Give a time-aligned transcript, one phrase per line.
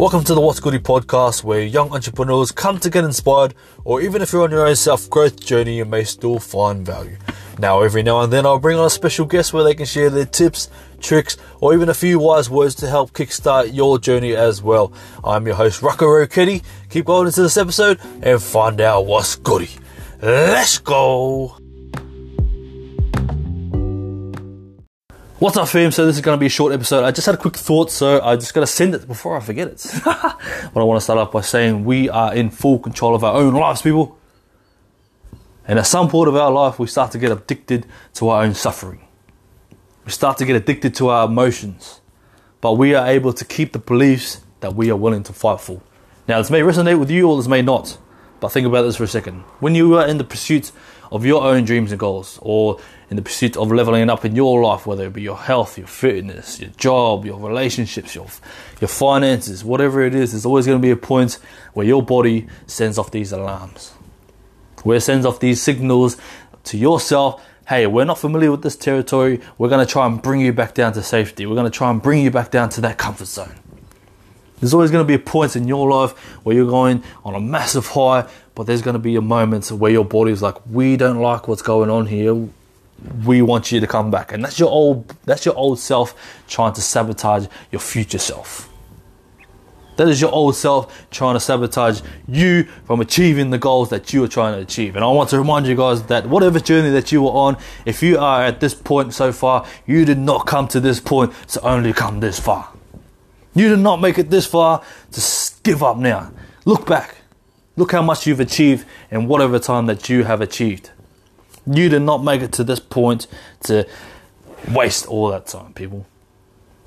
[0.00, 3.54] Welcome to the What's Goody podcast, where young entrepreneurs come to get inspired,
[3.84, 7.18] or even if you're on your own self growth journey, you may still find value.
[7.58, 10.08] Now, every now and then, I'll bring on a special guest where they can share
[10.08, 10.70] their tips,
[11.02, 14.90] tricks, or even a few wise words to help kickstart your journey as well.
[15.22, 16.62] I'm your host, Rucker Ketty.
[16.88, 19.68] Keep going into this episode and find out what's goody.
[20.22, 21.58] Let's go!
[25.40, 25.90] What's up, fam?
[25.90, 27.02] So this is going to be a short episode.
[27.02, 29.40] I just had a quick thought, so I just got to send it before I
[29.40, 29.90] forget it.
[30.04, 33.36] but I want to start off by saying we are in full control of our
[33.36, 34.18] own lives, people.
[35.66, 38.52] And at some point of our life, we start to get addicted to our own
[38.52, 39.08] suffering.
[40.04, 42.02] We start to get addicted to our emotions.
[42.60, 45.80] But we are able to keep the beliefs that we are willing to fight for.
[46.28, 47.96] Now, this may resonate with you or this may not.
[48.40, 49.40] But think about this for a second.
[49.60, 50.72] When you are in the pursuit
[51.12, 52.80] of your own dreams and goals, or
[53.10, 55.88] in the pursuit of leveling up in your life, whether it be your health, your
[55.88, 58.28] fitness, your job, your relationships, your
[58.80, 61.38] your finances, whatever it is, there's always going to be a point
[61.74, 63.90] where your body sends off these alarms,
[64.84, 66.16] where it sends off these signals
[66.64, 67.44] to yourself.
[67.68, 69.40] Hey, we're not familiar with this territory.
[69.58, 71.46] We're going to try and bring you back down to safety.
[71.46, 73.54] We're going to try and bring you back down to that comfort zone.
[74.60, 76.12] There's always going to be a point in your life
[76.44, 79.90] where you're going on a massive high, but there's going to be a moment where
[79.90, 82.48] your body's like, we don't like what's going on here.
[83.24, 86.14] We want you to come back, and that's your old that's your old self
[86.48, 88.68] trying to sabotage your future self.
[89.96, 94.22] That is your old self trying to sabotage you from achieving the goals that you
[94.24, 94.96] are trying to achieve.
[94.96, 98.02] And I want to remind you guys that whatever journey that you are on, if
[98.02, 101.60] you are at this point so far, you did not come to this point to
[101.62, 102.70] only come this far.
[103.54, 106.32] You did not make it this far to give up now.
[106.64, 107.16] Look back.
[107.76, 110.90] Look how much you've achieved in whatever time that you have achieved.
[111.66, 113.26] You did not make it to this point
[113.64, 113.86] to
[114.68, 116.06] waste all that time, people.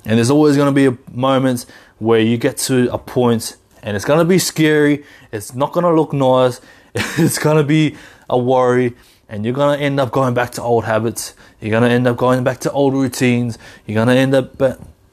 [0.05, 1.65] And there's always going to be a moment
[1.99, 5.03] where you get to a point and it's going to be scary.
[5.31, 6.61] It's not going to look nice.
[7.17, 7.97] It's going to be
[8.29, 8.95] a worry.
[9.27, 11.33] And you're going to end up going back to old habits.
[11.59, 13.57] You're going to end up going back to old routines.
[13.85, 14.61] You're going to end up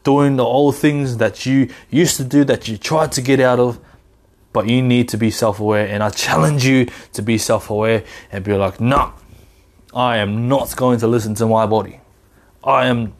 [0.04, 3.58] doing the old things that you used to do that you tried to get out
[3.58, 3.78] of,
[4.52, 5.86] but you need to be self aware.
[5.86, 9.12] And I challenge you to be self aware and be like, no,
[9.94, 12.00] I am not going to listen to my body.
[12.62, 13.14] I am,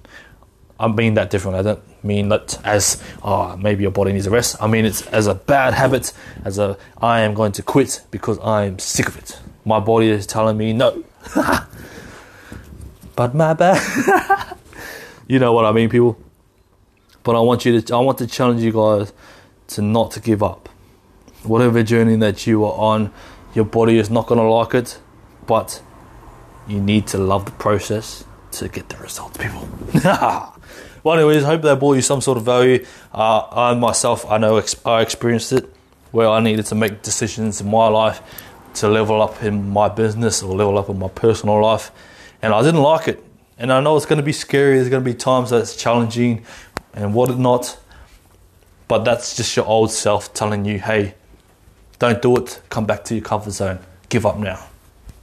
[0.78, 1.56] I mean that different.
[1.58, 4.56] I don't mean that as, oh, maybe your body needs a rest.
[4.60, 6.12] I mean it's as a bad habit,
[6.44, 9.38] as a, I am going to quit because I am sick of it.
[9.64, 11.04] My body is telling me no.
[13.16, 14.56] but my bad.
[15.28, 16.18] you know what I mean, people.
[17.22, 19.12] But I want you to, I want to challenge you guys
[19.68, 20.68] to not to give up.
[21.42, 23.12] Whatever journey that you are on,
[23.54, 25.00] your body is not to like it,
[25.46, 25.82] but
[26.68, 29.68] you need to love the process to get the results, people.
[30.04, 32.84] well, anyways, hope that brought you some sort of value.
[33.12, 35.68] Uh, I myself, I know I experienced it
[36.10, 38.22] where I needed to make decisions in my life
[38.74, 41.90] to level up in my business or level up in my personal life,
[42.42, 43.24] and I didn't like it.
[43.58, 44.76] And I know it's going to be scary.
[44.76, 46.46] There's going to be times that it's challenging,
[46.94, 47.78] and whatnot.
[48.88, 51.14] But that's just your old self telling you, hey,
[51.98, 52.60] don't do it.
[52.68, 53.78] Come back to your comfort zone.
[54.08, 54.66] Give up now.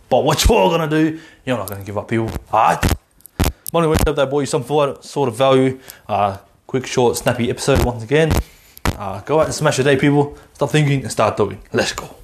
[0.09, 2.31] But what you're all gonna do, you're not gonna give up, people.
[2.53, 2.83] Alright.
[3.75, 5.79] Anyway, hope that brought you some for sort of value.
[6.07, 8.31] Uh, quick, short, snappy episode once again.
[8.85, 10.37] Uh, go out and smash your day, people.
[10.53, 11.61] Stop thinking and start doing.
[11.73, 12.15] Let's go.